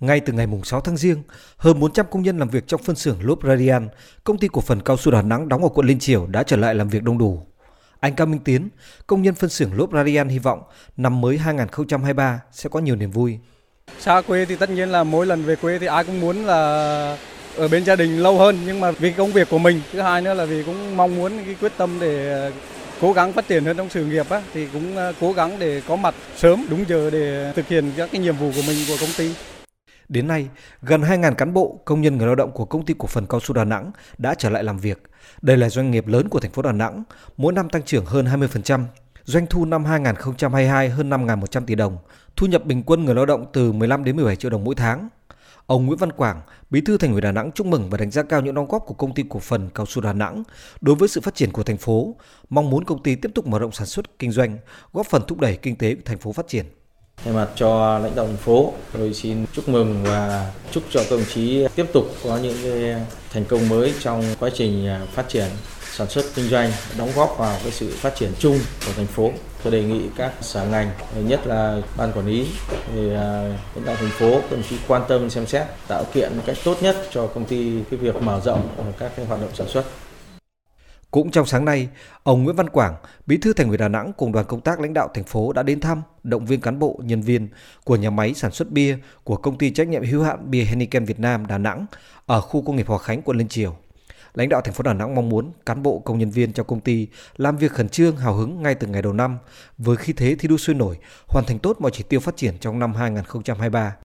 [0.00, 1.22] Ngay từ ngày 6 tháng Giêng,
[1.56, 3.88] hơn 400 công nhân làm việc trong phân xưởng lốp Radian,
[4.24, 6.56] công ty cổ phần cao su Đà Nẵng đóng ở quận Liên Triểu đã trở
[6.56, 7.46] lại làm việc đông đủ.
[8.00, 8.68] Anh Cao Minh Tiến,
[9.06, 10.62] công nhân phân xưởng lốp Radian hy vọng
[10.96, 13.38] năm mới 2023 sẽ có nhiều niềm vui.
[13.98, 17.18] Xa quê thì tất nhiên là mỗi lần về quê thì ai cũng muốn là
[17.56, 20.22] ở bên gia đình lâu hơn nhưng mà vì công việc của mình thứ hai
[20.22, 22.52] nữa là vì cũng mong muốn cái quyết tâm để ờ,
[23.00, 25.82] cố gắng phát triển hơn trong sự nghiệp á, thì cũng ờ, cố gắng để
[25.88, 28.96] có mặt sớm đúng giờ để thực hiện các cái nhiệm vụ của mình của
[29.00, 29.34] công ty.
[30.08, 30.48] Đến nay,
[30.82, 33.40] gần 2.000 cán bộ, công nhân người lao động của công ty cổ phần cao
[33.40, 35.02] su Đà Nẵng đã trở lại làm việc.
[35.42, 37.02] Đây là doanh nghiệp lớn của thành phố Đà Nẵng,
[37.36, 38.84] mỗi năm tăng trưởng hơn 20%.
[39.24, 41.98] Doanh thu năm 2022 hơn 5.100 tỷ đồng,
[42.36, 45.08] thu nhập bình quân người lao động từ 15 đến 17 triệu đồng mỗi tháng.
[45.66, 48.22] Ông Nguyễn Văn Quảng, Bí thư Thành ủy Đà Nẵng chúc mừng và đánh giá
[48.22, 50.42] cao những đóng góp của công ty cổ phần cao su Đà Nẵng
[50.80, 52.14] đối với sự phát triển của thành phố,
[52.48, 54.58] mong muốn công ty tiếp tục mở rộng sản xuất kinh doanh,
[54.92, 56.66] góp phần thúc đẩy kinh tế của thành phố phát triển.
[57.26, 61.10] Thay mặt cho lãnh đạo thành phố, tôi xin chúc mừng và chúc cho các
[61.10, 62.56] đồng chí tiếp tục có những
[63.32, 65.48] thành công mới trong quá trình à, phát triển
[65.96, 69.30] sản xuất kinh doanh đóng góp vào cái sự phát triển chung của thành phố.
[69.62, 72.46] Tôi đề nghị các sở ngành, nhất là ban quản lý,
[72.94, 73.42] thì à,
[73.74, 76.76] lãnh đạo thành phố, đồng chí quan tâm xem xét tạo kiện một cách tốt
[76.80, 79.84] nhất cho công ty cái việc mở rộng các cái hoạt động sản xuất.
[81.10, 81.88] Cũng trong sáng nay,
[82.22, 82.94] ông Nguyễn Văn Quảng,
[83.26, 85.62] Bí thư Thành ủy Đà Nẵng cùng đoàn công tác lãnh đạo thành phố đã
[85.62, 87.48] đến thăm, động viên cán bộ, nhân viên
[87.84, 91.04] của nhà máy sản xuất bia của công ty trách nhiệm hữu hạn bia Henneken
[91.04, 91.86] Việt Nam Đà Nẵng
[92.26, 93.76] ở khu công nghiệp Hòa Khánh, quận Liên Triều.
[94.34, 96.80] Lãnh đạo thành phố Đà Nẵng mong muốn cán bộ công nhân viên trong công
[96.80, 99.38] ty làm việc khẩn trương, hào hứng ngay từ ngày đầu năm
[99.78, 100.96] với khí thế thi đua sôi nổi,
[101.28, 103.94] hoàn thành tốt mọi chỉ tiêu phát triển trong năm 2023.